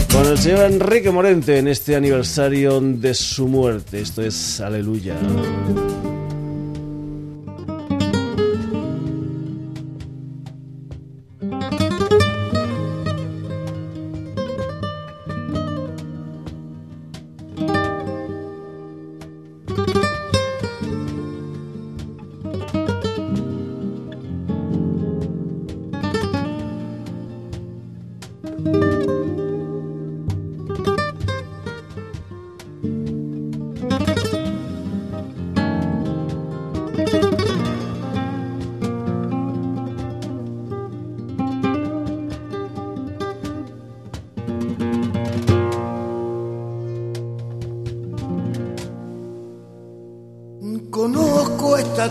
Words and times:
con 0.09 0.25
el 0.25 0.37
señor 0.37 0.71
Enrique 0.71 1.11
Morente 1.11 1.57
en 1.57 1.67
este 1.67 1.97
aniversario 1.97 2.79
de 2.79 3.13
su 3.13 3.45
muerte. 3.45 3.99
Esto 3.99 4.21
es 4.21 4.61
Aleluya. 4.61 5.15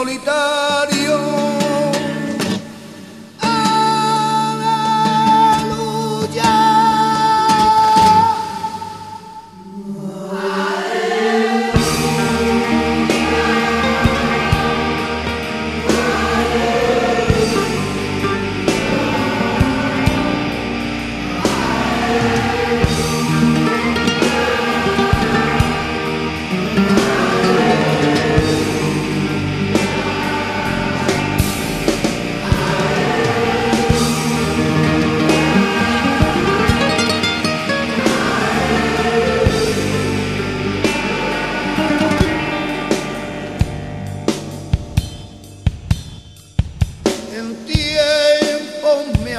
solitario. 0.00 0.59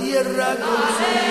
tierra 0.00 0.56
con 0.56 1.27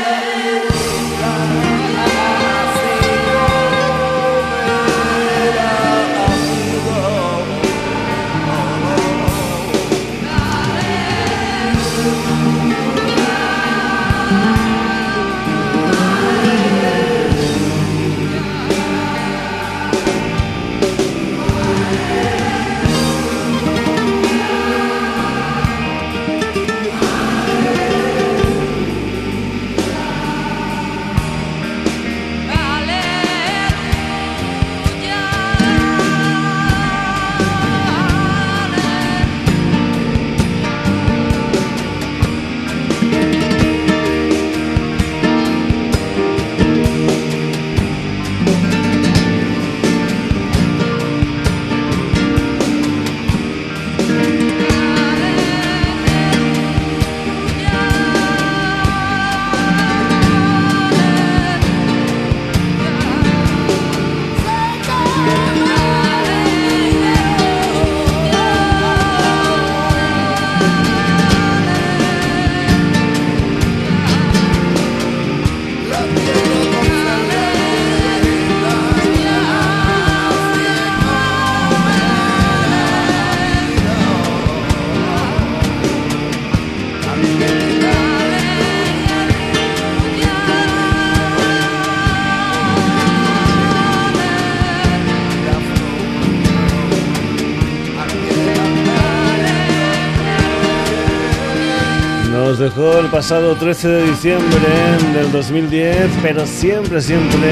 dejó 102.59 102.99
el 102.99 103.07
pasado 103.07 103.55
13 103.55 103.87
de 103.87 104.03
diciembre 104.03 104.67
del 105.13 105.31
2010, 105.31 106.09
pero 106.21 106.45
siempre, 106.45 107.01
siempre 107.01 107.51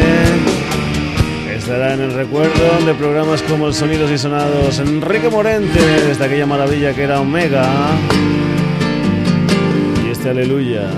estará 1.55 1.93
en 1.93 2.01
el 2.01 2.13
recuerdo 2.13 2.85
de 2.85 2.93
programas 2.93 3.41
como 3.43 3.67
el 3.67 3.73
Sonidos 3.73 4.09
y 4.09 4.17
Sonados. 4.17 4.79
Enrique 4.79 5.29
Morente, 5.29 5.79
desde 6.07 6.25
aquella 6.25 6.45
maravilla 6.45 6.93
que 6.93 7.03
era 7.03 7.19
Omega. 7.19 7.67
Y 10.05 10.11
este 10.11 10.29
Aleluya. 10.29 10.89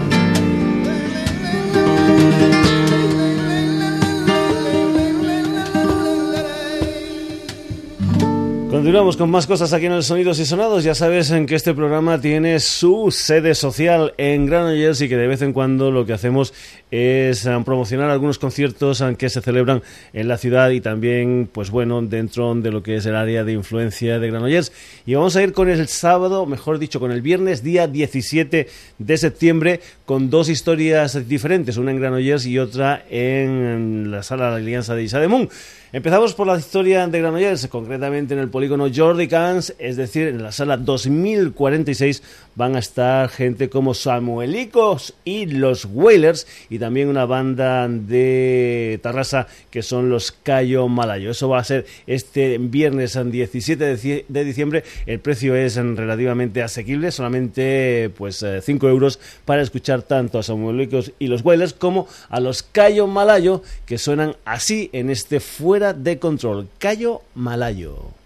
Continuamos 8.77 9.17
con 9.17 9.31
más 9.31 9.47
cosas 9.47 9.73
aquí 9.73 9.87
en 9.87 9.93
el 9.93 10.03
Sonidos 10.03 10.37
y 10.37 10.45
Sonados. 10.45 10.83
Ya 10.83 10.93
sabes 10.93 11.31
en 11.31 11.47
que 11.47 11.55
este 11.55 11.73
programa 11.73 12.21
tiene 12.21 12.59
su 12.59 13.09
sede 13.09 13.55
social 13.55 14.13
en 14.17 14.45
Granollers 14.45 15.01
y 15.01 15.09
que 15.09 15.17
de 15.17 15.25
vez 15.25 15.41
en 15.41 15.51
cuando 15.51 15.89
lo 15.89 16.05
que 16.05 16.13
hacemos 16.13 16.53
es 16.91 17.47
eh, 17.47 17.61
promocionar 17.65 18.11
algunos 18.11 18.37
conciertos 18.37 19.01
eh, 19.01 19.15
que 19.17 19.29
se 19.29 19.41
celebran 19.41 19.81
en 20.13 20.27
la 20.27 20.37
ciudad 20.37 20.69
y 20.69 20.79
también, 20.79 21.49
pues 21.51 21.71
bueno, 21.71 22.03
dentro 22.03 22.53
de 22.53 22.69
lo 22.69 22.83
que 22.83 22.97
es 22.97 23.07
el 23.07 23.15
área 23.15 23.43
de 23.43 23.53
influencia 23.53 24.19
de 24.19 24.27
Granollers. 24.27 24.71
Y 25.07 25.15
vamos 25.15 25.35
a 25.35 25.41
ir 25.41 25.53
con 25.53 25.69
el 25.69 25.87
sábado, 25.87 26.45
mejor 26.45 26.77
dicho, 26.77 26.99
con 26.99 27.11
el 27.11 27.23
viernes, 27.23 27.63
día 27.63 27.87
17 27.87 28.67
de 28.99 29.17
septiembre, 29.17 29.81
con 30.05 30.29
dos 30.29 30.49
historias 30.49 31.27
diferentes, 31.27 31.77
una 31.77 31.89
en 31.89 31.99
Granollers 31.99 32.45
y 32.45 32.59
otra 32.59 33.03
en 33.09 34.11
la 34.11 34.21
sala 34.21 34.45
de 34.45 34.51
la 34.51 34.57
Alianza 34.57 34.93
de 34.93 35.01
Isademun. 35.01 35.49
Empezamos 35.97 36.35
por 36.35 36.45
la 36.45 36.59
historia 36.59 37.07
de 37.07 37.19
Granollers, 37.19 37.65
concretamente 37.69 38.35
en 38.35 38.39
el 38.39 38.49
polígono 38.49 38.85
Jordi 38.95 39.27
Cans, 39.27 39.73
es 39.79 39.97
decir, 39.97 40.27
en 40.27 40.43
la 40.43 40.51
sala 40.51 40.77
2046 40.77 42.21
van 42.53 42.75
a 42.75 42.79
estar 42.79 43.29
gente 43.29 43.67
como 43.67 43.95
Samuelicos 43.95 45.15
y 45.25 45.47
los 45.47 45.85
Whalers 45.85 46.45
y 46.69 46.77
también 46.77 47.07
una 47.07 47.25
banda 47.25 47.87
de 47.87 48.99
Tarrasa 49.01 49.47
que 49.71 49.81
son 49.81 50.11
los 50.11 50.31
Cayo 50.31 50.87
Malayo. 50.87 51.31
Eso 51.31 51.49
va 51.49 51.59
a 51.59 51.63
ser 51.63 51.87
este 52.05 52.59
viernes 52.59 53.17
17 53.19 54.23
de 54.27 54.43
diciembre. 54.43 54.83
El 55.07 55.19
precio 55.19 55.55
es 55.55 55.77
relativamente 55.77 56.61
asequible, 56.61 57.11
solamente 57.11 58.11
pues 58.15 58.45
5 58.61 58.87
euros 58.87 59.19
para 59.45 59.63
escuchar 59.63 60.03
tanto 60.03 60.37
a 60.37 60.43
Samuelicos 60.43 61.11
y 61.17 61.25
los 61.25 61.43
Whalers 61.43 61.73
como 61.73 62.07
a 62.29 62.39
los 62.39 62.61
Cayo 62.61 63.07
Malayo 63.07 63.63
que 63.87 63.97
suenan 63.97 64.35
así 64.45 64.91
en 64.93 65.09
este 65.09 65.39
fuerte 65.39 65.86
de 65.93 66.19
control. 66.19 66.67
Cayo 66.79 67.21
Malayo. 67.35 68.16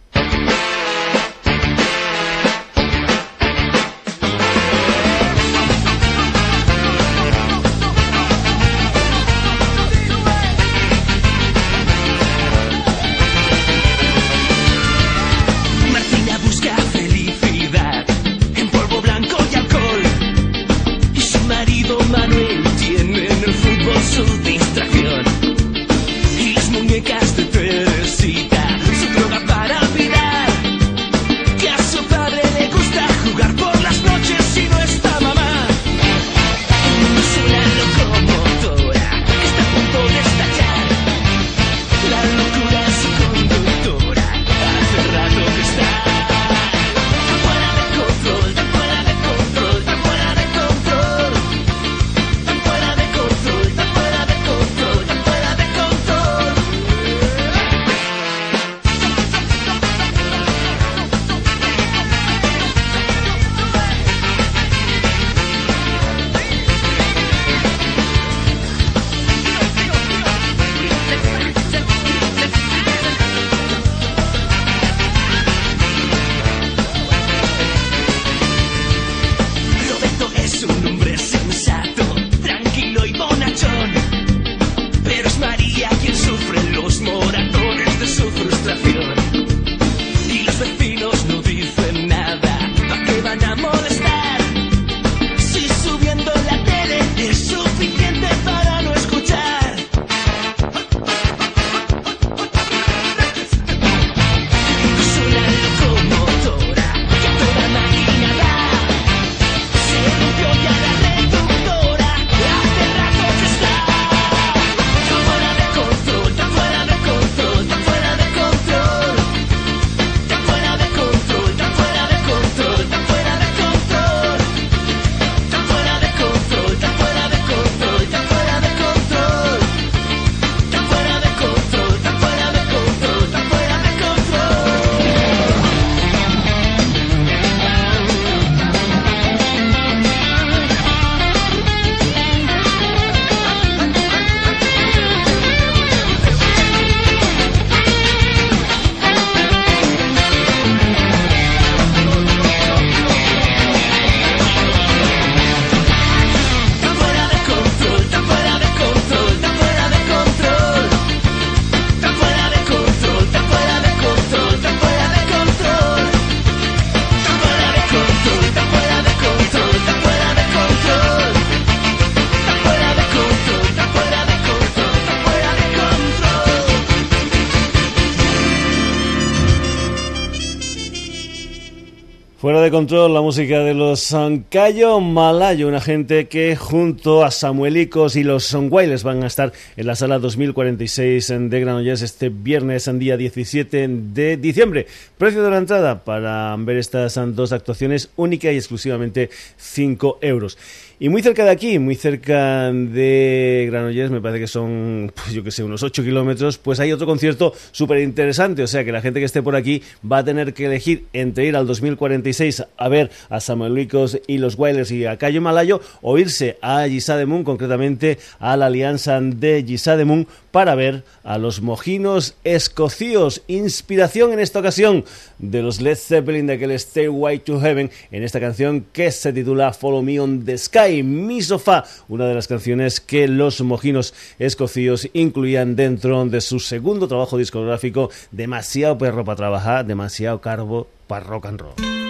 De 182.51 182.69
control 182.69 183.13
la 183.13 183.21
música 183.21 183.59
de 183.59 183.73
los 183.73 184.01
Sancayo 184.01 184.99
Malayo, 184.99 185.69
una 185.69 185.79
gente 185.79 186.27
que 186.27 186.57
junto 186.57 187.23
a 187.23 187.31
Samuelicos 187.31 188.17
y 188.17 188.23
los 188.23 188.43
Songuailes 188.43 189.03
van 189.03 189.23
a 189.23 189.27
estar 189.27 189.53
en 189.77 189.87
la 189.87 189.95
sala 189.95 190.19
2046 190.19 191.33
de 191.49 191.59
Granollers 191.59 192.01
este 192.01 192.27
viernes, 192.27 192.89
en 192.89 192.99
día 192.99 193.15
17 193.15 193.87
de 193.87 194.35
diciembre. 194.35 194.85
Precio 195.17 195.41
de 195.43 195.49
la 195.49 195.57
entrada 195.57 196.03
para 196.03 196.53
ver 196.59 196.77
estas 196.77 197.17
dos 197.33 197.53
actuaciones 197.53 198.09
única 198.17 198.51
y 198.51 198.57
exclusivamente 198.57 199.29
5 199.55 200.19
euros. 200.21 200.57
Y 201.03 201.09
muy 201.09 201.23
cerca 201.23 201.43
de 201.43 201.49
aquí, 201.49 201.79
muy 201.79 201.95
cerca 201.95 202.71
de 202.71 203.67
Granollers, 203.71 204.11
me 204.11 204.21
parece 204.21 204.41
que 204.41 204.45
son, 204.45 205.11
pues 205.15 205.33
yo 205.33 205.43
que 205.43 205.49
sé, 205.49 205.63
unos 205.63 205.81
8 205.81 206.03
kilómetros, 206.03 206.59
pues 206.59 206.79
hay 206.79 206.91
otro 206.91 207.07
concierto 207.07 207.55
súper 207.71 208.01
interesante. 208.01 208.61
O 208.61 208.67
sea 208.67 208.85
que 208.85 208.91
la 208.91 209.01
gente 209.01 209.19
que 209.19 209.25
esté 209.25 209.41
por 209.41 209.55
aquí 209.55 209.81
va 210.09 210.19
a 210.19 210.23
tener 210.23 210.53
que 210.53 210.67
elegir 210.67 211.05
entre 211.11 211.47
ir 211.47 211.55
al 211.55 211.65
2046 211.65 212.65
a 212.77 212.87
ver 212.87 213.09
a 213.29 213.39
Samuel 213.39 213.73
Lucas 213.73 214.19
y 214.27 214.37
los 214.37 214.53
Wailers 214.59 214.91
y 214.91 215.07
a 215.07 215.17
Cayo 215.17 215.41
Malayo 215.41 215.81
o 216.03 216.19
irse 216.19 216.59
a 216.61 216.85
Moon, 217.25 217.43
concretamente 217.43 218.19
a 218.37 218.55
la 218.55 218.67
alianza 218.67 219.19
de 219.19 220.05
Moon, 220.05 220.27
para 220.51 220.75
ver 220.75 221.03
a 221.23 221.37
los 221.37 221.61
mojinos 221.61 222.35
escocíos. 222.43 223.41
Inspiración 223.47 224.33
en 224.33 224.39
esta 224.39 224.59
ocasión 224.59 225.05
de 225.39 225.61
los 225.61 225.81
Led 225.81 225.97
Zeppelin 225.97 226.47
de 226.47 226.53
aquel 226.53 226.77
Stairway 226.77 227.39
to 227.39 227.59
Heaven 227.59 227.89
en 228.11 228.23
esta 228.23 228.39
canción 228.39 228.85
que 228.93 229.11
se 229.11 229.33
titula 229.33 229.73
Follow 229.73 230.01
Me 230.01 230.19
on 230.19 230.45
the 230.45 230.57
Sky, 230.57 231.03
Mi 231.03 231.41
Sofá, 231.41 231.85
una 232.07 232.25
de 232.25 232.35
las 232.35 232.47
canciones 232.47 232.99
que 232.99 233.27
los 233.27 233.61
mojinos 233.61 234.13
escocíos 234.39 235.09
incluían 235.13 235.75
dentro 235.75 236.25
de 236.25 236.41
su 236.41 236.59
segundo 236.59 237.07
trabajo 237.07 237.37
discográfico, 237.37 238.09
demasiado 238.31 238.97
perro 238.97 239.23
para 239.23 239.35
trabajar, 239.35 239.85
demasiado 239.85 240.41
carbo 240.41 240.87
para 241.07 241.25
rock 241.25 241.45
and 241.45 241.61
roll. 241.61 242.00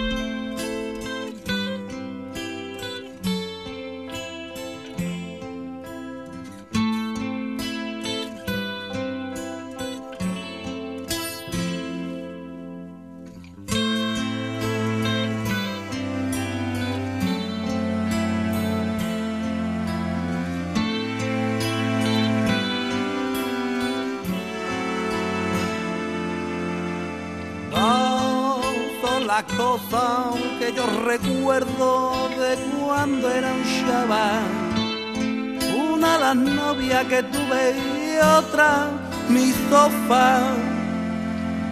Una 35.90 36.18
las 36.18 36.36
novias 36.36 37.04
que 37.06 37.22
tuve 37.22 37.74
y 37.78 38.18
otra 38.38 38.88
mi 39.28 39.52
sofá. 39.70 40.40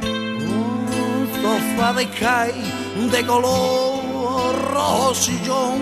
Un 0.02 1.28
sofá 1.42 1.92
de 1.92 2.08
Kai 2.10 2.54
de 3.12 3.26
color 3.26 4.54
rojo 4.72 5.14
sillón, 5.14 5.80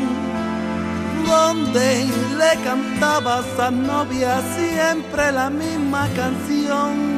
donde 1.27 2.07
le 2.39 2.63
cantaba 2.65 3.39
a 3.39 3.41
esa 3.41 3.71
novia 3.71 4.41
siempre 4.57 5.33
la 5.33 5.51
misma 5.51 6.09
canción. 6.15 7.18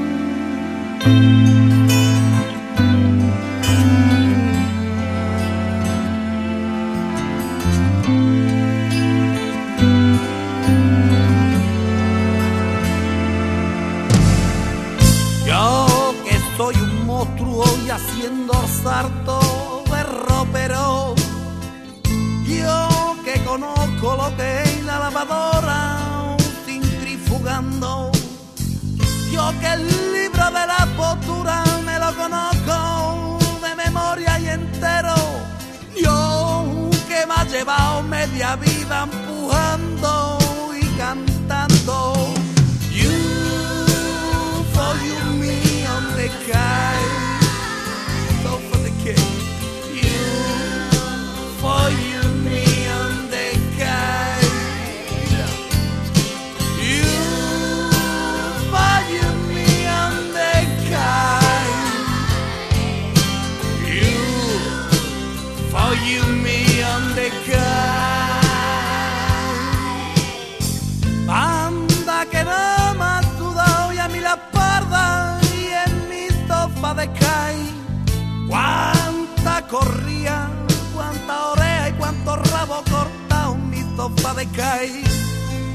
Caí. 84.57 85.03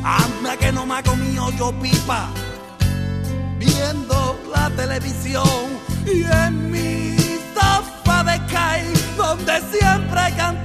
Anda 0.03 0.57
que 0.57 0.71
no 0.71 0.85
me 0.85 0.95
ha 0.95 1.03
comido 1.03 1.51
yo 1.51 1.71
pipa, 1.79 2.29
viendo 3.57 4.39
la 4.53 4.69
televisión 4.69 5.49
y 6.05 6.23
en 6.23 6.71
mi 6.71 7.17
sofá 7.55 8.23
de 8.23 8.37
caí, 8.45 8.93
donde 9.17 9.53
siempre 9.71 10.21
cantaba 10.37 10.64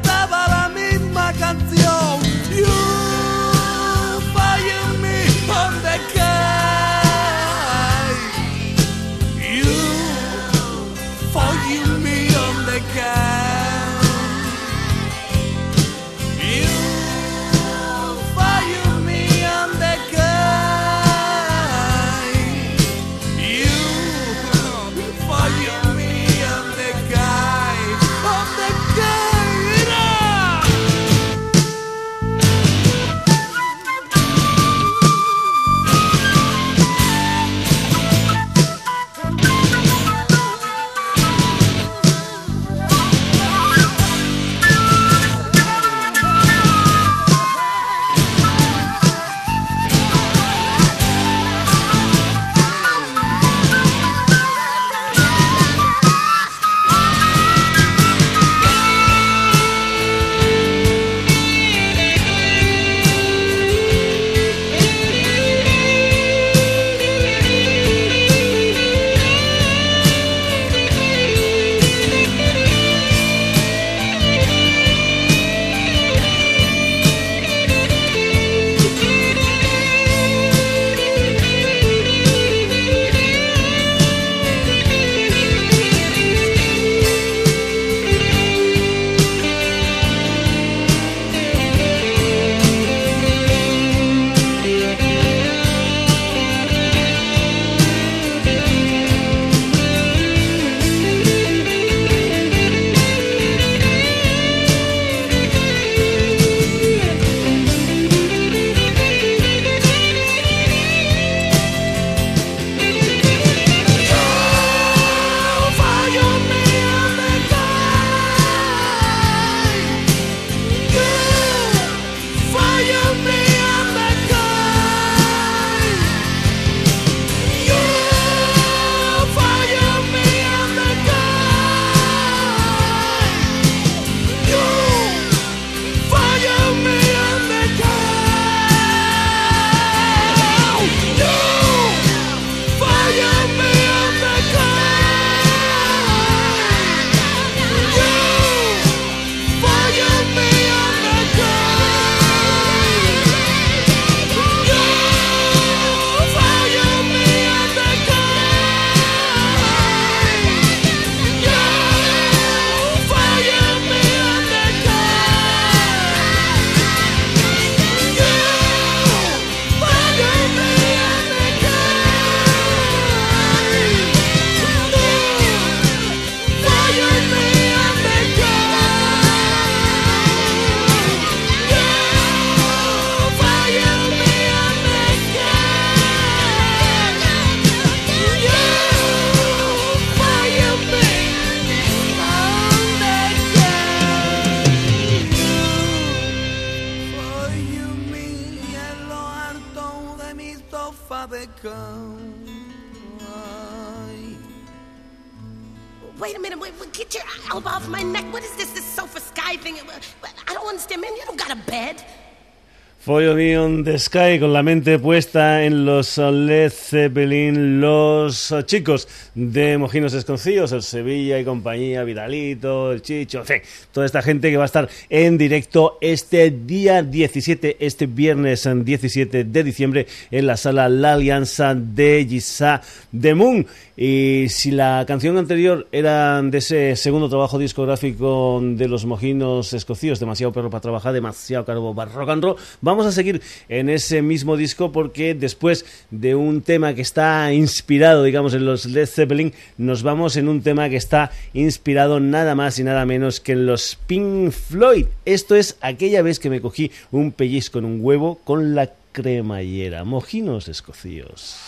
On 213.40 213.82
the 213.84 213.98
Sky 213.98 214.38
con 214.38 214.52
la 214.52 214.62
mente 214.62 214.98
puesta 214.98 215.64
en 215.64 215.86
los 215.86 216.18
Led 216.18 216.70
Zeppelin, 216.70 217.80
los 217.80 218.54
chicos 218.66 219.08
de 219.34 219.78
Mojinos 219.78 220.12
Esconcillos, 220.12 220.72
el 220.72 220.82
Sevilla 220.82 221.38
y 221.38 221.44
compañía, 221.44 222.04
Vidalito, 222.04 222.92
el 222.92 223.00
Chicho, 223.00 223.42
en 223.48 223.62
toda 223.92 224.04
esta 224.04 224.20
gente 224.20 224.50
que 224.50 224.58
va 224.58 224.64
a 224.64 224.66
estar 224.66 224.90
en 225.08 225.38
directo 225.38 225.96
este 226.02 226.50
día 226.50 227.02
17, 227.02 227.78
este 227.80 228.06
viernes 228.06 228.68
17 228.70 229.44
de 229.44 229.64
diciembre 229.64 230.06
en 230.30 230.46
la 230.46 230.58
sala 230.58 230.90
La 230.90 231.14
Alianza 231.14 231.74
de 231.74 232.26
Giza 232.28 232.82
de 233.10 233.34
Moon. 233.34 233.66
Y 234.02 234.48
si 234.48 234.70
la 234.70 235.04
canción 235.06 235.36
anterior 235.36 235.86
era 235.92 236.40
de 236.40 236.56
ese 236.56 236.96
segundo 236.96 237.28
trabajo 237.28 237.58
discográfico 237.58 238.58
de 238.62 238.88
los 238.88 239.04
mojinos 239.04 239.74
escocíos, 239.74 240.18
demasiado 240.18 240.54
perro 240.54 240.70
para 240.70 240.80
trabajar, 240.80 241.12
demasiado 241.12 241.66
carbo 241.66 241.94
para 241.94 242.10
rock 242.10 242.30
and 242.30 242.42
roll, 242.42 242.56
vamos 242.80 243.04
a 243.04 243.12
seguir 243.12 243.42
en 243.68 243.90
ese 243.90 244.22
mismo 244.22 244.56
disco 244.56 244.90
porque 244.90 245.34
después 245.34 245.84
de 246.10 246.34
un 246.34 246.62
tema 246.62 246.94
que 246.94 247.02
está 247.02 247.52
inspirado, 247.52 248.24
digamos, 248.24 248.54
en 248.54 248.64
los 248.64 248.86
Led 248.86 249.04
Zeppelin, 249.04 249.52
nos 249.76 250.02
vamos 250.02 250.38
en 250.38 250.48
un 250.48 250.62
tema 250.62 250.88
que 250.88 250.96
está 250.96 251.30
inspirado 251.52 252.20
nada 252.20 252.54
más 252.54 252.78
y 252.78 252.84
nada 252.84 253.04
menos 253.04 253.38
que 253.38 253.52
en 253.52 253.66
los 253.66 253.98
Pink 254.06 254.50
Floyd. 254.50 255.08
Esto 255.26 255.56
es 255.56 255.76
aquella 255.82 256.22
vez 256.22 256.38
que 256.38 256.48
me 256.48 256.62
cogí 256.62 256.90
un 257.10 257.32
pellizco 257.32 257.80
en 257.80 257.84
un 257.84 257.98
huevo 258.00 258.40
con 258.44 258.74
la 258.74 258.94
cremallera. 259.12 260.04
Mojinos 260.04 260.68
escocíos. 260.68 261.58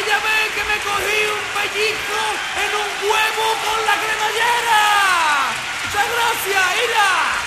Aquella 0.00 0.18
vez 0.20 0.54
que 0.54 0.64
me 0.64 0.78
cogí 0.80 1.26
un 1.26 1.44
pellizco 1.52 2.20
en 2.56 2.74
un 2.74 2.88
huevo 3.04 3.46
con 3.64 3.84
la 3.84 4.00
cremallera. 4.00 4.80
Muchas 5.84 6.06
gracias, 6.08 6.84
Ira. 6.88 7.39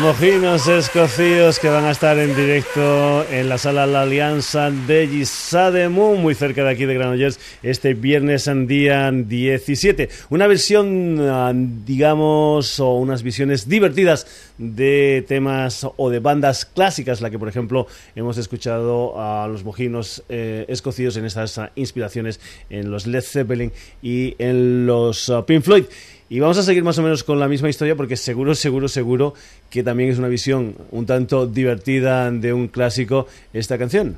Mojinos 0.00 0.68
escocíos 0.68 1.58
que 1.58 1.68
van 1.68 1.84
a 1.84 1.90
estar 1.90 2.18
en 2.18 2.34
directo 2.34 3.24
en 3.30 3.48
la 3.48 3.58
sala 3.58 3.86
La 3.86 4.02
Alianza 4.02 4.70
de 4.70 5.06
Gisademu, 5.06 6.16
muy 6.16 6.34
cerca 6.34 6.64
de 6.64 6.70
aquí 6.70 6.84
de 6.86 6.94
Granollers, 6.94 7.38
este 7.62 7.94
viernes 7.94 8.46
en 8.48 8.66
día 8.66 9.10
17. 9.12 10.08
Una 10.30 10.46
versión, 10.46 11.18
ah, 11.20 11.52
digamos, 11.54 12.80
o 12.80 12.94
unas 12.94 13.22
visiones 13.22 13.68
divertidas 13.68 14.26
de 14.58 15.24
temas 15.28 15.86
o 15.96 16.10
de 16.10 16.20
bandas 16.20 16.64
clásicas, 16.64 17.20
la 17.20 17.30
que 17.30 17.38
por 17.38 17.48
ejemplo 17.48 17.86
hemos 18.14 18.38
escuchado 18.38 19.20
a 19.20 19.46
los 19.46 19.64
mojinos 19.64 20.24
eh, 20.28 20.66
en 20.68 21.24
estas 21.24 21.58
ah, 21.58 21.70
inspiraciones 21.74 22.40
en 22.70 22.90
los 22.90 23.06
Led 23.06 23.22
Zeppelin 23.22 23.72
y 24.02 24.34
en 24.38 24.86
los 24.86 25.30
ah, 25.30 25.44
Pink 25.46 25.62
Floyd. 25.62 25.84
Y 26.28 26.40
vamos 26.40 26.58
a 26.58 26.62
seguir 26.64 26.82
más 26.82 26.98
o 26.98 27.02
menos 27.02 27.22
con 27.22 27.38
la 27.38 27.46
misma 27.46 27.68
historia 27.68 27.94
porque 27.94 28.16
seguro, 28.16 28.54
seguro, 28.54 28.88
seguro 28.88 29.34
que 29.70 29.84
también 29.84 30.10
es 30.10 30.18
una 30.18 30.28
visión 30.28 30.74
un 30.90 31.06
tanto 31.06 31.46
divertida 31.46 32.30
de 32.32 32.52
un 32.52 32.66
clásico 32.66 33.28
esta 33.52 33.78
canción. 33.78 34.16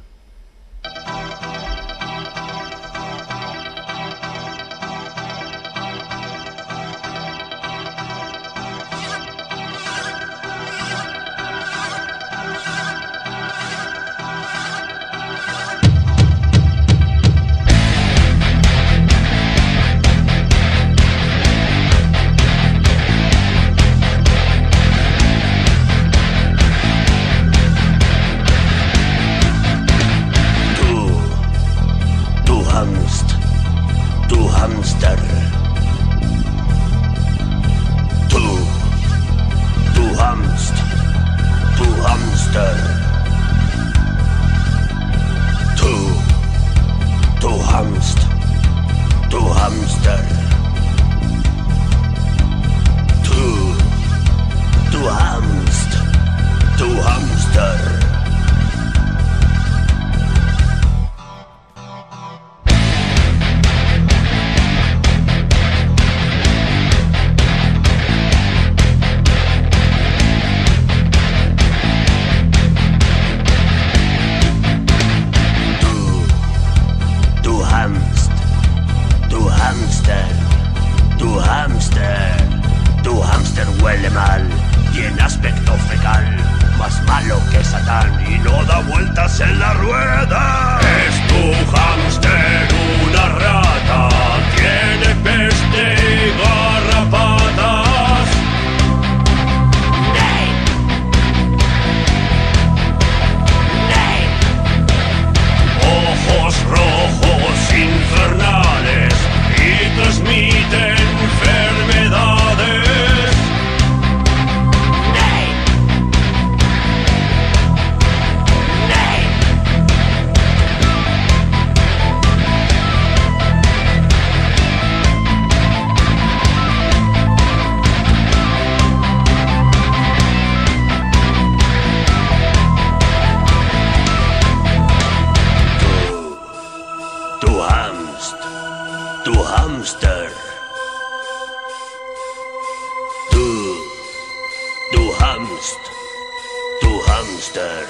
Tu 145.59 147.01
hamster. 147.09 147.85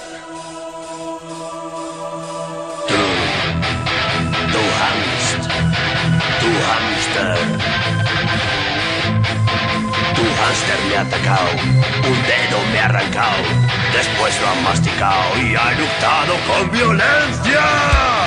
Tu, 2.89 3.03
tu 4.53 4.63
Hamst, 4.81 5.43
tu 6.41 6.51
hamster. 6.65 7.37
Tu 10.15 10.25
hamster 10.39 10.79
me 10.89 10.97
ha 10.97 11.01
atacado, 11.03 11.51
un 12.09 12.23
dedo 12.23 12.59
me 12.73 12.79
ha 12.81 12.87
arrancado, 12.87 13.43
después 13.93 14.41
lo 14.41 14.49
ha 14.49 14.55
masticado 14.63 15.37
y 15.37 15.55
ha 15.55 15.73
eructado 15.73 16.37
con 16.47 16.71
violencia. 16.71 18.18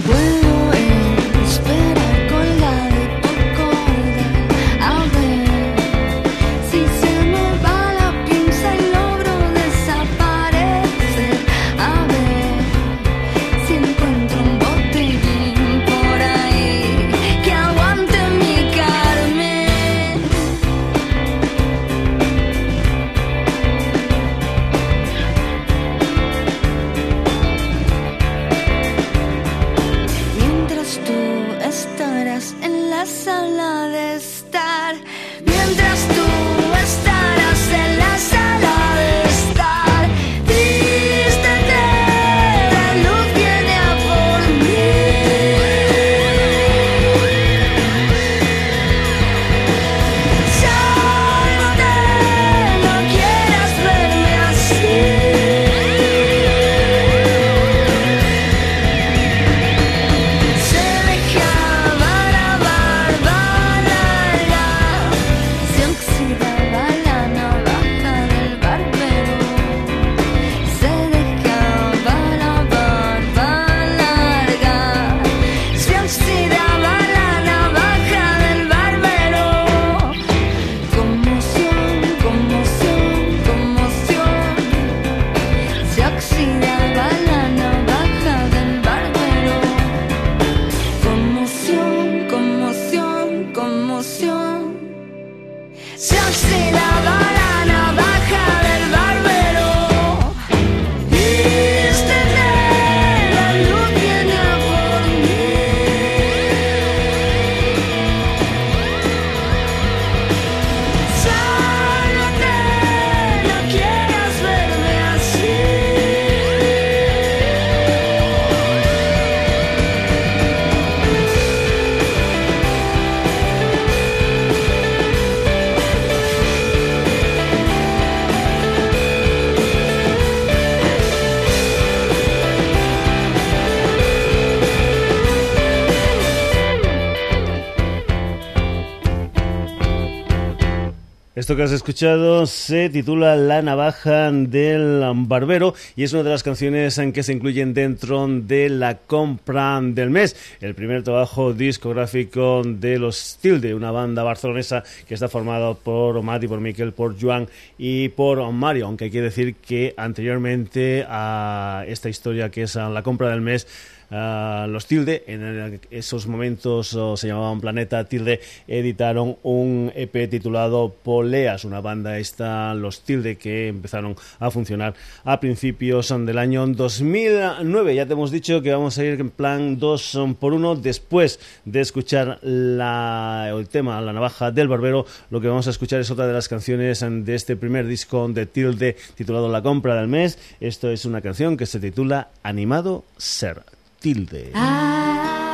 Esto 141.50 141.58
que 141.58 141.64
has 141.64 141.72
escuchado 141.72 142.46
se 142.46 142.92
titula 142.92 143.36
La 143.36 143.64
navaja 143.64 144.32
del 144.32 145.04
barbero 145.26 145.74
y 145.96 146.04
es 146.04 146.14
una 146.14 146.22
de 146.22 146.30
las 146.30 146.44
canciones 146.44 147.00
en 147.00 147.12
que 147.12 147.24
se 147.24 147.34
incluyen 147.34 147.74
dentro 147.74 148.28
de 148.28 148.70
la 148.70 149.00
compra 149.00 149.82
del 149.82 150.12
mes, 150.12 150.36
el 150.62 150.76
primer 150.76 151.02
trabajo 151.02 151.52
discográfico 151.54 152.62
de 152.64 153.00
los 153.00 153.40
Tilde, 153.42 153.74
una 153.74 153.90
banda 153.90 154.22
barcelonesa 154.22 154.84
que 155.08 155.16
está 155.16 155.28
formada 155.28 155.74
por 155.74 156.22
Mati, 156.22 156.48
por 156.48 156.62
Miquel, 156.62 156.94
por 156.94 157.20
Joan 157.20 157.48
y 157.80 158.10
por 158.10 158.52
Mario, 158.52 158.86
aunque 158.86 159.06
hay 159.06 159.12
que 159.12 159.24
decir 159.24 159.56
que 159.56 159.96
anteriormente 159.98 161.04
a 161.10 161.84
esta 161.88 162.10
historia 162.10 162.52
que 162.52 162.62
es 162.62 162.76
la 162.76 163.02
compra 163.02 163.32
del 163.32 163.42
mes 163.42 163.66
Los 164.10 164.88
Tilde, 164.88 165.24
en 165.28 165.80
esos 165.92 166.26
momentos 166.26 166.98
se 167.16 167.28
llamaban 167.28 167.62
Planeta 167.62 168.04
Tilde, 168.06 168.40
editaron 168.68 169.38
un 169.44 169.92
EP 169.96 170.30
titulado 170.30 170.94
Poleas, 171.04 171.64
una 171.64 171.80
banda 171.80 172.18
esta, 172.18 172.74
los 172.74 173.02
Tilde, 173.02 173.38
que 173.38 173.68
empezaron 173.68 174.16
a 174.40 174.50
funcionar 174.50 174.96
a 175.24 175.40
principios 175.40 176.10
del 176.10 176.38
año 176.38 176.66
2009. 176.66 177.96
Ya 177.96 178.06
te 178.06 178.14
hemos 178.14 178.32
dicho 178.32 178.62
que 178.62 178.72
vamos 178.72 178.98
a 178.98 179.04
ir 179.04 179.20
en 179.20 179.30
plan 179.30 179.78
2 179.78 180.20
por 180.40 180.54
1 180.54 180.78
después 180.78 181.40
de 181.66 181.82
escuchar 181.82 182.40
el 182.42 183.68
tema 183.72 184.02
La 184.02 184.14
navaja 184.14 184.52
del 184.52 184.68
barbero. 184.68 185.06
Lo 185.30 185.40
que 185.40 185.48
vamos 185.48 185.68
a 185.68 185.70
escuchar 185.70 186.00
es 186.00 186.10
otra 186.10 186.26
de 186.26 186.34
las 186.34 186.50
canciones 186.50 187.06
de 187.08 187.36
este 187.36 187.56
primer 187.56 187.86
disco 187.86 188.28
de 188.28 188.46
Tilde 188.48 188.96
titulado 189.16 189.50
La 189.50 189.62
compra 189.62 189.96
del 189.96 190.08
mes. 190.08 190.40
Esto 190.60 190.90
es 190.90 191.06
una 191.06 191.22
canción 191.22 191.58
que 191.58 191.66
se 191.66 191.80
titula 191.80 192.30
Animado 192.42 193.04
Ser 193.18 193.62
tilde. 194.00 194.52
Ah. 194.54 195.49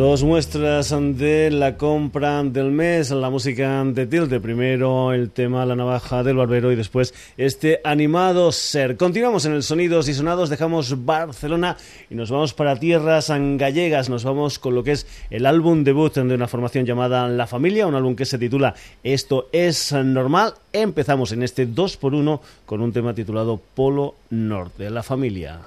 Dos 0.00 0.24
muestras 0.24 0.94
de 1.18 1.50
la 1.50 1.76
compra 1.76 2.42
del 2.42 2.70
mes, 2.70 3.10
la 3.10 3.28
música 3.28 3.84
de 3.84 4.06
Tilde. 4.06 4.40
Primero 4.40 5.12
el 5.12 5.28
tema 5.28 5.66
La 5.66 5.76
navaja 5.76 6.22
del 6.22 6.36
barbero 6.36 6.72
y 6.72 6.74
después 6.74 7.12
este 7.36 7.82
animado 7.84 8.50
ser. 8.50 8.96
Continuamos 8.96 9.44
en 9.44 9.52
el 9.52 9.62
Sonidos 9.62 10.08
y 10.08 10.14
Sonados, 10.14 10.48
dejamos 10.48 11.04
Barcelona 11.04 11.76
y 12.08 12.14
nos 12.14 12.30
vamos 12.30 12.54
para 12.54 12.76
tierras 12.76 13.28
gallegas. 13.28 14.08
Nos 14.08 14.24
vamos 14.24 14.58
con 14.58 14.74
lo 14.74 14.82
que 14.82 14.92
es 14.92 15.06
el 15.28 15.44
álbum 15.44 15.84
debut 15.84 16.14
de 16.14 16.34
una 16.34 16.48
formación 16.48 16.86
llamada 16.86 17.28
La 17.28 17.46
Familia, 17.46 17.86
un 17.86 17.94
álbum 17.94 18.16
que 18.16 18.24
se 18.24 18.38
titula 18.38 18.74
Esto 19.04 19.50
es 19.52 19.92
normal. 19.92 20.54
Empezamos 20.72 21.32
en 21.32 21.42
este 21.42 21.68
2x1 21.68 22.40
con 22.64 22.80
un 22.80 22.94
tema 22.94 23.12
titulado 23.12 23.60
Polo 23.74 24.14
Norte, 24.30 24.88
La 24.88 25.02
Familia. 25.02 25.60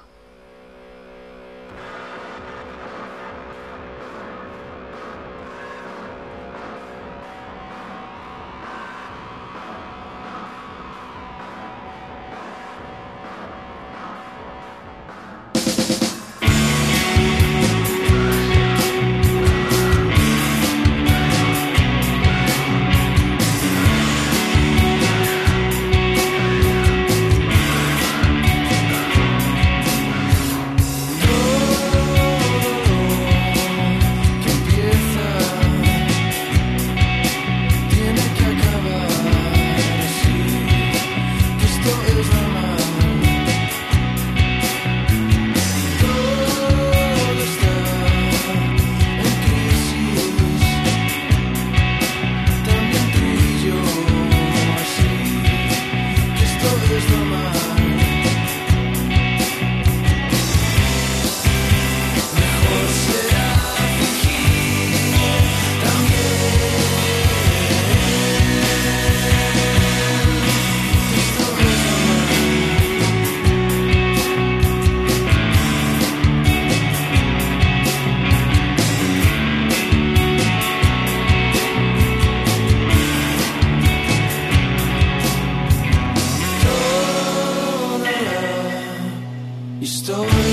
Una 89.84 89.90
de 89.90 90.53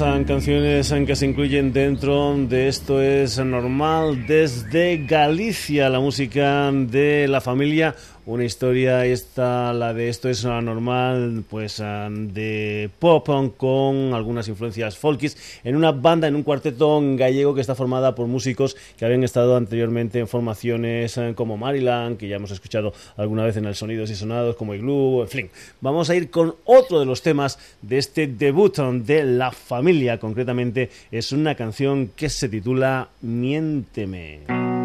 ah, 0.00 0.20
canciones 0.26 0.92
ah, 0.92 1.04
que 1.06 1.16
se 1.16 1.26
incluyen 1.26 1.72
dentro 1.72 2.36
de 2.36 2.68
esto 2.68 3.00
es 3.00 3.38
normal 3.38 4.26
desde 4.26 5.04
Galicia, 5.06 5.88
la 5.88 6.00
música 6.00 6.70
de 6.72 7.28
la 7.28 7.40
familia 7.40 7.94
una 8.26 8.44
historia 8.44 9.06
esta, 9.06 9.72
la 9.72 9.94
de 9.94 10.08
esto 10.08 10.28
es 10.28 10.44
normal, 10.44 11.44
pues 11.48 11.78
de 11.78 12.90
pop 12.98 13.28
con 13.56 14.14
algunas 14.14 14.48
influencias 14.48 14.98
folkis, 14.98 15.60
en 15.62 15.76
una 15.76 15.92
banda, 15.92 16.26
en 16.26 16.34
un 16.34 16.42
cuarteto 16.42 17.00
gallego 17.14 17.54
que 17.54 17.60
está 17.60 17.76
formada 17.76 18.16
por 18.16 18.26
músicos 18.26 18.76
que 18.98 19.04
habían 19.04 19.22
estado 19.22 19.56
anteriormente 19.56 20.18
en 20.18 20.26
formaciones 20.26 21.16
eh, 21.18 21.34
como 21.36 21.56
Maryland, 21.56 22.18
que 22.18 22.26
ya 22.26 22.36
hemos 22.36 22.50
escuchado 22.50 22.92
alguna 23.16 23.44
vez 23.44 23.56
en 23.58 23.66
el 23.66 23.76
Sonidos 23.76 24.10
y 24.10 24.16
Sonados, 24.16 24.56
como 24.56 24.74
Igloo, 24.74 25.22
en 25.22 25.28
fin. 25.28 25.50
Vamos 25.80 26.10
a 26.10 26.16
ir 26.16 26.28
con 26.28 26.56
otro 26.64 26.98
de 26.98 27.06
los 27.06 27.22
temas 27.22 27.60
de 27.80 27.98
este 27.98 28.26
debut 28.26 28.76
de 28.76 29.22
La 29.22 29.52
Familia, 29.52 29.85
concretamente 30.18 30.90
es 31.10 31.32
una 31.32 31.54
canción 31.54 32.08
que 32.08 32.28
se 32.28 32.48
titula 32.48 33.10
Miénteme. 33.22 34.75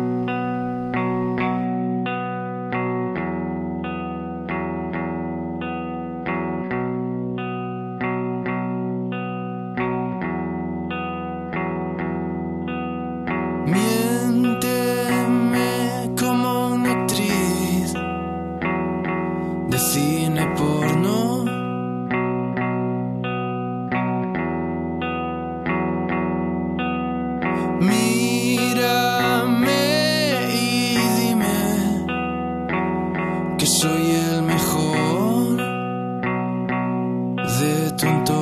tonto. 37.95 38.40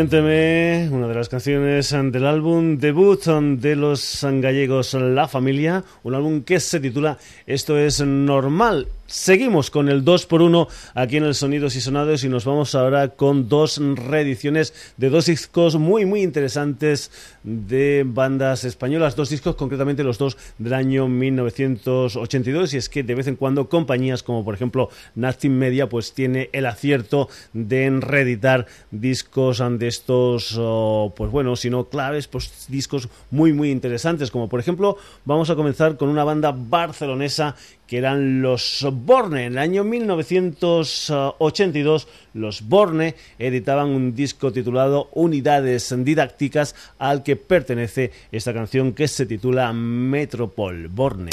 Una 0.00 1.08
de 1.08 1.14
las 1.14 1.28
canciones 1.28 1.90
del 1.90 2.24
álbum 2.24 2.78
debut 2.78 3.24
de 3.24 3.74
los 3.74 4.24
gallegos 4.30 4.94
La 4.94 5.26
Familia, 5.26 5.82
un 6.04 6.14
álbum 6.14 6.42
que 6.42 6.60
se 6.60 6.78
titula 6.78 7.18
Esto 7.46 7.76
es 7.76 8.00
normal 8.00 8.86
Seguimos 9.10 9.70
con 9.70 9.88
el 9.88 10.04
2x1 10.04 10.68
aquí 10.92 11.16
en 11.16 11.24
el 11.24 11.34
Sonidos 11.34 11.74
y 11.76 11.80
Sonados 11.80 12.24
y 12.24 12.28
nos 12.28 12.44
vamos 12.44 12.74
ahora 12.74 13.08
con 13.08 13.48
dos 13.48 13.78
reediciones 13.78 14.74
de 14.98 15.08
dos 15.08 15.24
discos 15.24 15.76
muy 15.76 16.04
muy 16.04 16.20
interesantes 16.20 17.10
de 17.42 18.04
bandas 18.06 18.64
españolas, 18.64 19.16
dos 19.16 19.30
discos 19.30 19.56
concretamente 19.56 20.04
los 20.04 20.18
dos 20.18 20.36
del 20.58 20.74
año 20.74 21.08
1982 21.08 22.74
y 22.74 22.76
es 22.76 22.90
que 22.90 23.02
de 23.02 23.14
vez 23.14 23.28
en 23.28 23.36
cuando 23.36 23.70
compañías 23.70 24.22
como 24.22 24.44
por 24.44 24.54
ejemplo 24.54 24.90
Nasty 25.14 25.48
Media 25.48 25.88
pues 25.88 26.12
tiene 26.12 26.50
el 26.52 26.66
acierto 26.66 27.30
de 27.54 27.88
reeditar 28.00 28.66
discos 28.90 29.62
de 29.78 29.88
estos 29.88 30.52
pues 31.16 31.30
bueno, 31.30 31.56
si 31.56 31.70
no 31.70 31.88
claves, 31.88 32.28
pues 32.28 32.66
discos 32.68 33.08
muy 33.30 33.54
muy 33.54 33.70
interesantes 33.70 34.30
como 34.30 34.50
por 34.50 34.60
ejemplo 34.60 34.98
vamos 35.24 35.48
a 35.48 35.56
comenzar 35.56 35.96
con 35.96 36.10
una 36.10 36.24
banda 36.24 36.52
barcelonesa 36.54 37.56
que 37.88 37.98
eran 37.98 38.40
los 38.42 38.86
Borne. 38.92 39.46
En 39.46 39.54
el 39.54 39.58
año 39.58 39.82
1982, 39.82 42.06
los 42.34 42.68
Borne 42.68 43.16
editaban 43.38 43.88
un 43.88 44.14
disco 44.14 44.52
titulado 44.52 45.08
Unidades 45.14 45.92
Didácticas 46.04 46.76
al 46.98 47.24
que 47.24 47.36
pertenece 47.36 48.12
esta 48.30 48.52
canción 48.52 48.92
que 48.92 49.08
se 49.08 49.24
titula 49.26 49.72
Metropol 49.72 50.88
Borne. 50.88 51.30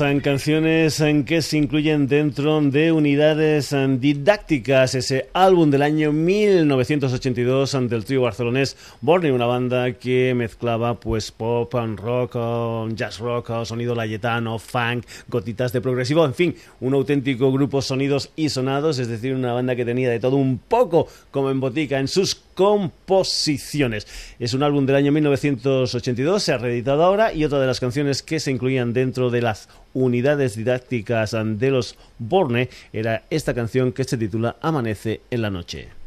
Eh, 0.00 0.20
canciones 0.22 1.00
en 1.00 1.24
que 1.24 1.42
se 1.42 1.58
incluyen 1.58 2.06
dentro 2.06 2.60
de 2.60 2.92
unidades 2.92 3.72
eh, 3.72 3.86
didácticas, 3.98 4.94
ese 4.94 5.28
álbum 5.32 5.70
del 5.70 5.82
año 5.82 6.12
1982 6.12 7.74
ante 7.74 7.94
el 7.94 8.04
trío 8.04 8.22
barcelonés 8.22 8.76
Borne, 9.00 9.32
una 9.32 9.46
banda 9.46 9.92
que 9.92 10.32
mezclaba 10.34 10.98
pues 10.98 11.30
pop, 11.30 11.72
rock, 11.74 12.36
jazz 12.94 13.18
rock, 13.18 13.64
sonido 13.64 13.94
layetano, 13.94 14.58
funk, 14.58 15.04
gotitas 15.28 15.72
de 15.72 15.80
progresivo, 15.80 16.24
en 16.24 16.34
fin, 16.34 16.56
un 16.80 16.94
auténtico 16.94 17.52
grupo 17.52 17.82
sonidos 17.82 18.30
y 18.36 18.48
sonados, 18.48 18.98
es 18.98 19.08
decir, 19.08 19.34
una 19.34 19.52
banda 19.52 19.76
que 19.76 19.84
tenía 19.84 20.10
de 20.10 20.20
todo 20.20 20.36
un 20.36 20.58
poco 20.58 21.08
como 21.30 21.50
en 21.50 21.60
botica 21.60 21.98
en 21.98 22.08
sus 22.08 22.34
composiciones. 22.54 24.06
Es 24.38 24.54
un 24.54 24.62
álbum 24.62 24.86
del 24.86 24.96
año 24.96 25.12
1982, 25.12 26.42
se 26.42 26.52
ha 26.52 26.58
reeditado 26.58 27.02
ahora 27.02 27.32
y 27.32 27.44
otra 27.44 27.60
de 27.60 27.66
las 27.66 27.80
canciones 27.80 28.22
que 28.22 28.40
se 28.40 28.50
incluían 28.50 28.92
dentro 28.92 29.30
de 29.30 29.42
las 29.42 29.68
unidades 29.92 30.56
didácticas 30.56 31.36
de 31.36 31.70
los 31.70 31.96
Borne 32.18 32.68
era 32.92 33.24
esta 33.30 33.54
canción 33.54 33.92
que 33.92 34.04
se 34.04 34.16
titula 34.16 34.56
Amanece 34.60 35.20
en 35.30 35.42
la 35.42 35.50
noche. 35.50 36.03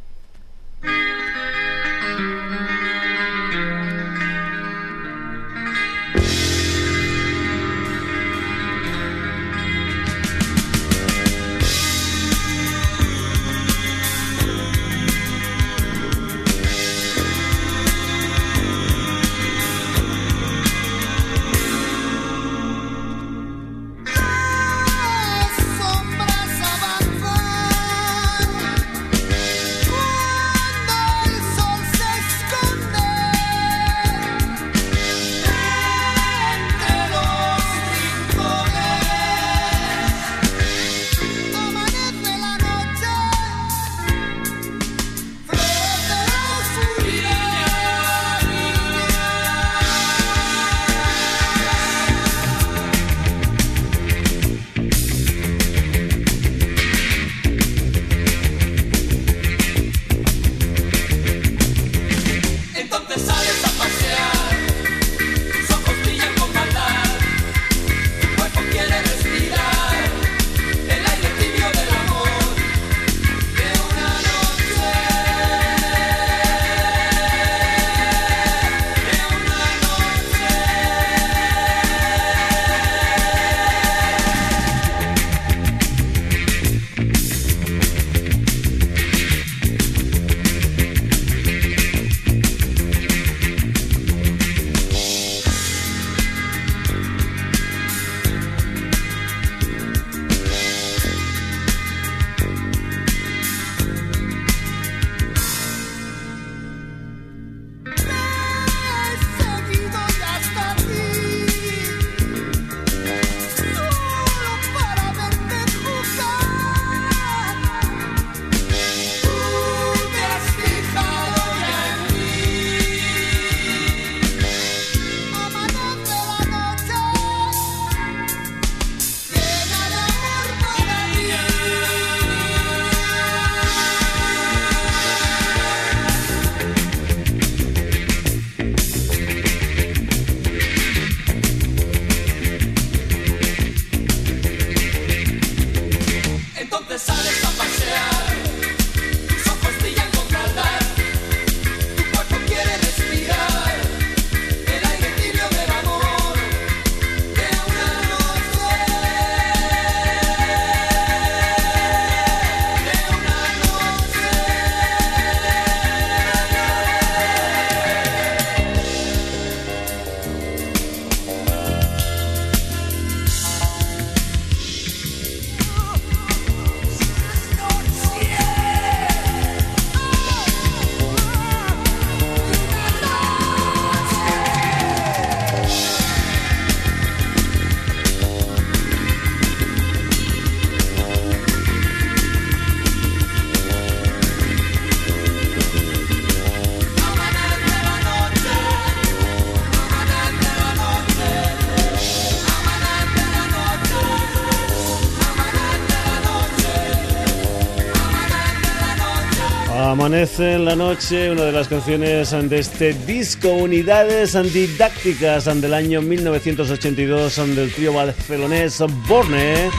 Amanece 210.17 210.53
en 210.53 210.65
la 210.65 210.75
noche, 210.75 211.29
una 211.29 211.43
de 211.43 211.51
las 211.51 211.67
canciones 211.67 212.31
de 212.31 212.57
este 212.57 212.93
disco, 212.93 213.49
Unidades 213.49 214.33
Didácticas 214.51 215.45
del 215.45 215.75
año 215.75 216.01
1982 216.01 217.55
del 217.55 217.71
trío 217.71 217.93
barcelonés 217.93 218.83
Borne, 219.07 219.69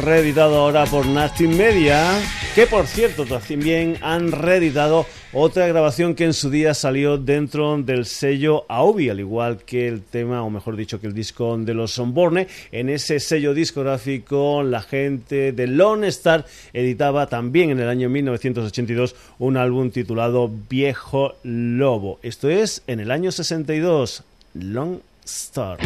reeditado 0.00 0.56
ahora 0.56 0.86
por 0.86 1.06
Nasty 1.06 1.46
Media, 1.46 2.18
que 2.56 2.66
por 2.66 2.88
cierto 2.88 3.26
también 3.26 3.96
han 4.02 4.32
reeditado 4.32 5.06
otra 5.32 5.66
grabación 5.66 6.14
que 6.14 6.24
en 6.24 6.32
su 6.32 6.50
día 6.50 6.72
salió 6.72 7.18
dentro 7.18 7.76
del 7.76 8.06
sello 8.06 8.64
Aobi, 8.68 9.10
al 9.10 9.20
igual 9.20 9.58
que 9.58 9.86
el 9.86 10.02
tema, 10.02 10.42
o 10.42 10.50
mejor 10.50 10.76
dicho, 10.76 11.00
que 11.00 11.06
el 11.06 11.14
disco 11.14 11.56
de 11.58 11.74
los 11.74 11.92
Sonborne. 11.92 12.48
En 12.72 12.88
ese 12.88 13.20
sello 13.20 13.52
discográfico, 13.52 14.62
la 14.62 14.80
gente 14.80 15.52
de 15.52 15.66
Lone 15.66 16.08
Star 16.08 16.46
editaba 16.72 17.26
también 17.26 17.70
en 17.70 17.80
el 17.80 17.88
año 17.88 18.08
1982 18.08 19.14
un 19.38 19.56
álbum 19.56 19.90
titulado 19.90 20.50
Viejo 20.68 21.34
Lobo. 21.42 22.18
Esto 22.22 22.48
es 22.48 22.82
en 22.86 23.00
el 23.00 23.10
año 23.10 23.30
62, 23.30 24.22
Lone 24.54 25.00
Star. 25.24 25.78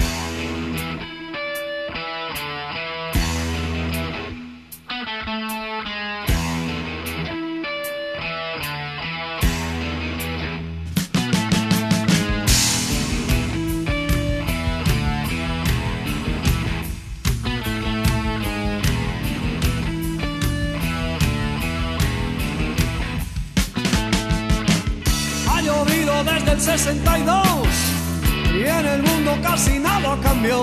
Y 28.63 28.67
en 28.67 28.87
el 28.87 29.03
mundo 29.03 29.37
casi 29.43 29.79
nada 29.79 30.17
cambió. 30.23 30.63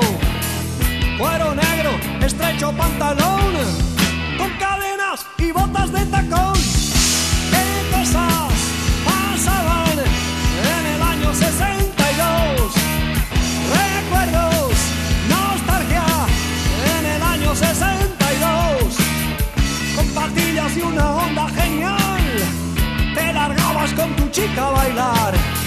Cuero 1.17 1.53
negro, 1.53 1.91
estrecho 2.21 2.71
pantalón, 2.71 3.53
con 4.37 4.49
cadenas 4.57 5.25
y 5.37 5.51
botas 5.51 5.91
de 5.91 6.05
tacón. 6.05 6.53
¿Qué 7.51 7.65
cosas 7.91 8.53
pasaban 9.07 9.97
en 9.99 10.85
el 10.93 11.01
año 11.01 11.33
62? 11.33 12.71
Recuerdos, 13.81 14.73
nostalgia 15.35 16.05
en 16.97 17.05
el 17.05 17.21
año 17.21 17.53
62. 17.53 18.95
Con 19.95 20.07
patillas 20.09 20.77
y 20.77 20.81
una 20.81 21.15
onda 21.15 21.49
genial, 21.49 22.23
te 23.13 23.33
largabas 23.33 23.91
con 23.93 24.15
tu 24.15 24.29
chica 24.29 24.67
a 24.67 24.71
bailar. 24.71 25.58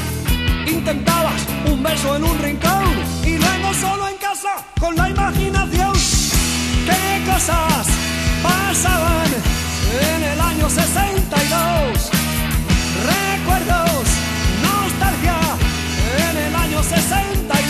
Intentabas 0.84 1.40
un 1.70 1.80
beso 1.80 2.16
en 2.16 2.24
un 2.24 2.36
rincón 2.40 2.82
y 3.24 3.38
luego 3.38 3.72
solo 3.72 4.08
en 4.08 4.16
casa 4.16 4.48
con 4.80 4.96
la 4.96 5.08
imaginación. 5.08 5.92
¿Qué 6.84 7.24
cosas 7.24 7.86
pasaban 8.42 9.30
en 10.02 10.24
el 10.24 10.40
año 10.40 10.68
62? 10.68 12.10
Recuerdos, 13.12 14.08
nostalgia 14.60 15.38
en 16.28 16.36
el 16.36 16.56
año 16.56 16.82
62. 16.82 17.61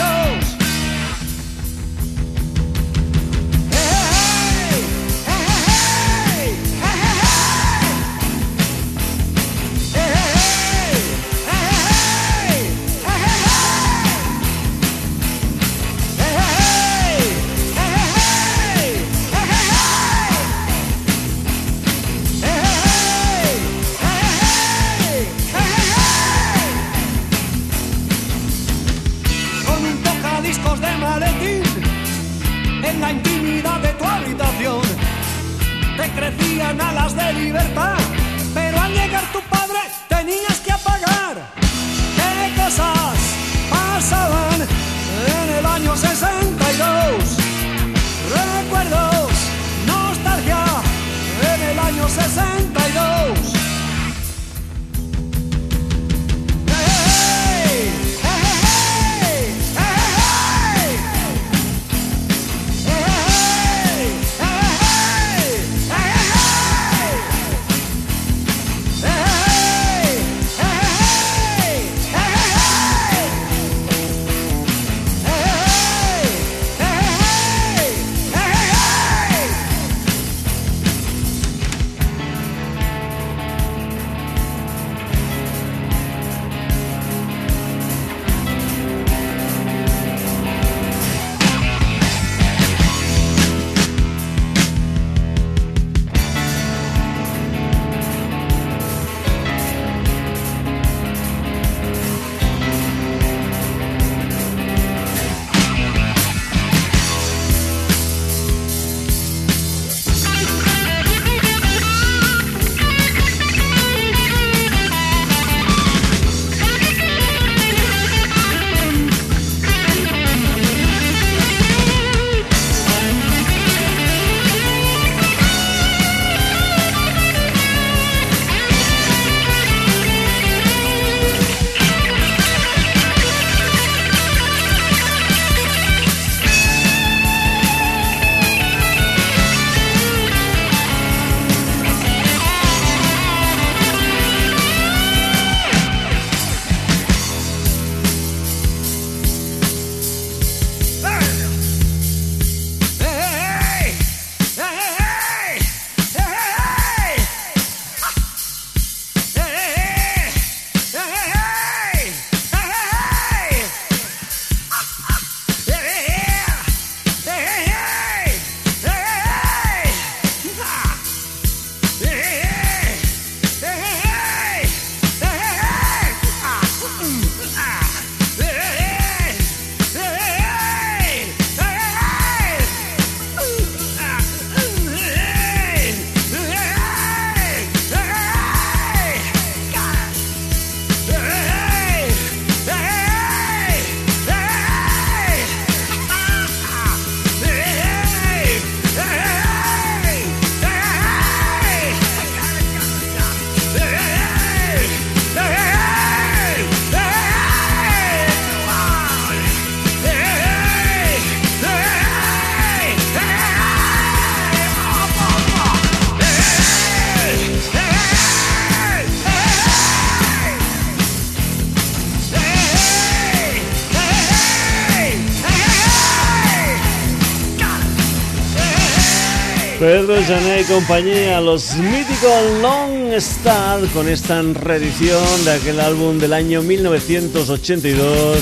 Jané 230.32 230.64
compañía, 230.64 231.42
los 231.42 231.76
míticos 231.76 232.32
Long 232.62 233.12
Star 233.12 233.80
con 233.88 234.08
esta 234.08 234.40
reedición 234.40 235.44
de 235.44 235.52
aquel 235.52 235.78
álbum 235.78 236.18
del 236.18 236.32
año 236.32 236.62
1982 236.62 238.38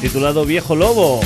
titulado 0.00 0.44
Viejo 0.44 0.74
Lobo. 0.74 1.20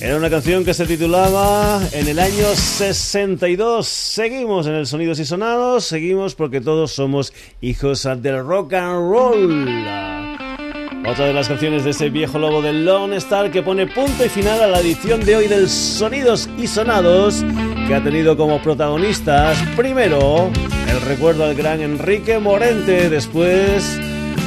Era 0.00 0.16
una 0.16 0.30
canción 0.30 0.64
que 0.64 0.74
se 0.74 0.84
titulaba 0.84 1.80
en 1.92 2.08
el 2.08 2.18
año 2.18 2.56
62. 2.56 3.86
Seguimos 3.86 4.66
en 4.66 4.74
el 4.74 4.88
Sonidos 4.88 5.20
y 5.20 5.24
Sonados, 5.26 5.84
seguimos 5.84 6.34
porque 6.34 6.60
todos 6.60 6.90
somos 6.90 7.32
hijos 7.60 8.02
del 8.16 8.44
rock 8.44 8.72
and 8.72 9.12
roll. 9.12 9.86
Otra 11.08 11.26
de 11.26 11.34
las 11.34 11.46
canciones 11.46 11.84
de 11.84 11.90
ese 11.90 12.10
viejo 12.10 12.40
lobo 12.40 12.62
del 12.62 12.84
Lone 12.84 13.14
Star 13.18 13.52
que 13.52 13.62
pone 13.62 13.86
punto 13.86 14.24
y 14.24 14.28
final 14.28 14.60
a 14.60 14.66
la 14.66 14.80
edición 14.80 15.24
de 15.24 15.36
hoy 15.36 15.46
del 15.46 15.68
Sonidos 15.68 16.48
y 16.58 16.66
Sonados 16.66 17.44
que 17.86 17.94
ha 17.94 18.02
tenido 18.02 18.36
como 18.36 18.62
protagonistas 18.62 19.58
primero 19.76 20.50
el 20.88 21.00
recuerdo 21.02 21.44
al 21.44 21.54
gran 21.54 21.80
Enrique 21.80 22.38
Morente, 22.38 23.10
después 23.10 23.98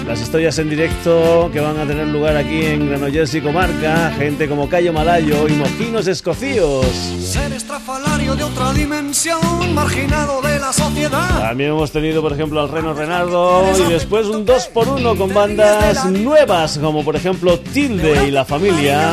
las 0.08 0.22
historias 0.22 0.58
en 0.58 0.70
directo 0.70 1.50
que 1.52 1.60
van 1.60 1.78
a 1.78 1.86
tener 1.86 2.08
lugar 2.08 2.38
aquí 2.38 2.66
en 2.66 2.88
Granollers 2.88 3.36
y 3.36 3.42
Comarca, 3.42 4.12
gente 4.18 4.48
como 4.48 4.70
Cayo 4.70 4.94
Malayo 4.94 5.48
y 5.50 5.52
Mojinos 5.52 6.08
Escocíos. 6.08 6.86
Ser 7.20 7.52
estrafalario 7.52 8.36
de 8.36 8.44
otra 8.46 8.72
dimensión, 8.72 9.40
marginado 9.74 10.42
de 10.42 10.60
la 10.60 10.72
sociedad. 10.72 11.42
También 11.42 11.72
hemos 11.72 11.92
tenido, 11.92 12.22
por 12.22 12.32
ejemplo, 12.32 12.62
al 12.62 12.70
Reno 12.70 12.94
Renardo 12.94 13.66
y 13.78 13.92
después 13.92 14.28
un 14.28 14.46
2 14.46 14.68
por 14.68 14.88
1 14.88 15.18
con 15.18 15.34
bandas 15.34 16.06
nuevas, 16.06 16.78
como 16.78 17.04
por 17.04 17.18
ejemplo 17.18 17.60
Tilde 17.60 18.28
y 18.28 18.32
la 18.32 18.46
familia, 18.46 19.12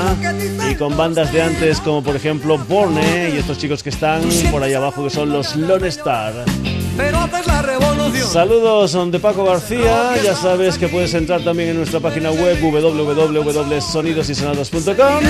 y 0.70 0.76
con 0.76 0.96
bandas 0.96 1.32
de 1.32 1.42
antes, 1.42 1.80
como 1.80 2.04
por 2.04 2.14
ejemplo 2.14 2.56
Borne 2.56 3.30
y 3.34 3.38
estos 3.38 3.58
chicos 3.58 3.82
que 3.82 3.90
están 3.90 4.22
por 4.52 4.62
ahí 4.62 4.74
abajo, 4.74 5.02
que 5.02 5.10
son 5.10 5.30
los 5.30 5.56
Lone 5.56 5.88
Star 5.88 6.44
pero 6.96 7.18
haces 7.18 7.46
la 7.46 7.60
revolución. 7.62 8.28
Saludos 8.28 8.96
de 9.10 9.20
Paco 9.20 9.44
García, 9.44 10.16
ya 10.22 10.34
sabes 10.34 10.78
que 10.78 10.88
puedes 10.88 11.12
entrar 11.14 11.42
también 11.42 11.70
en 11.70 11.76
nuestra 11.76 12.00
página 12.00 12.30
web 12.30 12.60
www.sonidosysonados.com 12.60 15.22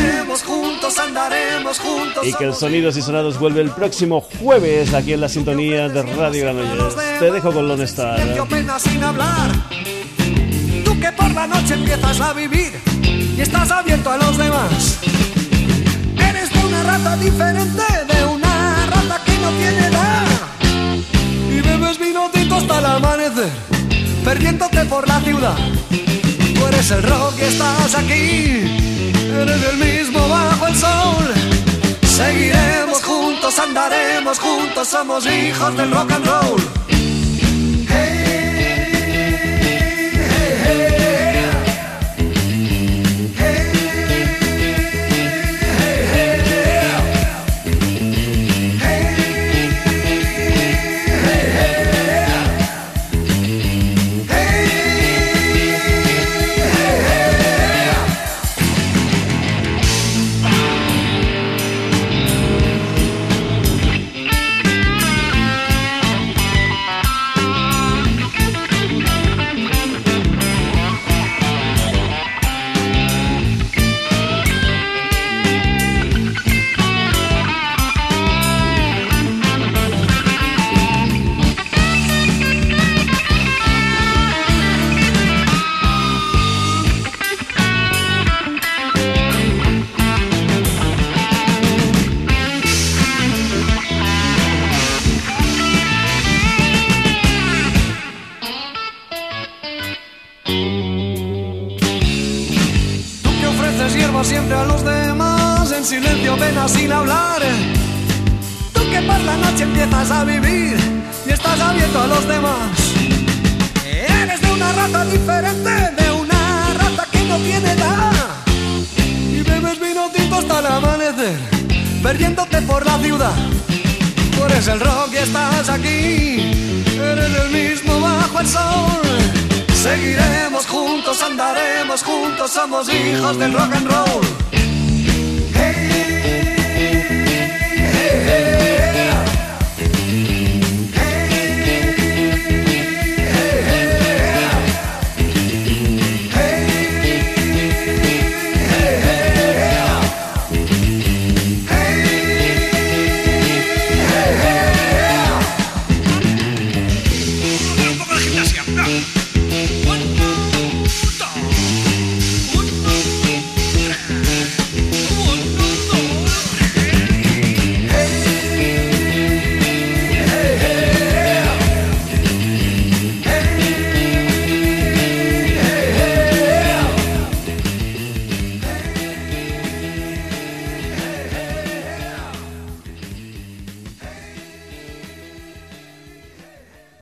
y 2.23 2.33
que 2.35 2.45
el 2.45 2.55
Sonidos 2.55 2.97
y 2.97 3.03
Sonados 3.03 3.39
vuelve 3.39 3.61
el 3.61 3.71
próximo 3.71 4.23
jueves 4.41 4.95
aquí 4.95 5.13
en 5.13 5.21
la 5.21 5.29
sintonía 5.29 5.89
de 5.89 6.03
Radio 6.03 6.45
Granollers. 6.45 6.97
Te 7.19 7.31
dejo 7.31 7.53
con 7.53 7.69
Lone 7.69 7.85
Star. 7.85 8.19
Tú 10.85 11.01
que 11.01 11.13
por 11.13 11.31
la 11.33 11.47
noche 11.47 11.75
empiezas 11.75 12.21
a 12.21 12.33
vivir 12.33 12.73
y 13.37 13.41
estás 13.41 13.71
abierto 13.71 14.11
a 14.11 14.17
los 14.17 14.37
demás. 14.37 14.99
Eres 16.17 16.51
una 16.65 16.83
rata 16.83 17.17
diferente 17.17 17.83
de 18.09 18.25
una 18.27 18.87
rata 18.87 19.21
que 19.25 19.39
no 19.39 19.51
tiene 19.51 19.87
edad 19.87 20.14
hasta 22.57 22.79
el 22.79 22.87
amanecer, 22.87 23.51
perdiéndote 24.25 24.85
por 24.85 25.09
la 25.09 25.21
ciudad. 25.21 25.57
Tú 26.55 26.67
eres 26.67 26.91
el 26.91 27.03
rock 27.03 27.35
y 27.39 27.43
estás 27.43 27.95
aquí, 27.95 29.11
eres 29.43 29.63
el 29.71 29.77
mismo 29.79 30.29
bajo 30.29 30.67
el 30.67 30.77
sol. 30.77 31.35
Seguiremos 32.03 33.03
juntos, 33.03 33.59
andaremos 33.59 34.39
juntos, 34.39 34.89
somos 34.89 35.27
hijos 35.27 35.77
del 35.77 35.91
rock 35.91 36.13
and 36.13 36.27
roll. 36.27 36.84